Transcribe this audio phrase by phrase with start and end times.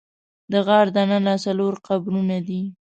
[0.51, 2.61] د غار دننه څلور قبرونه دي.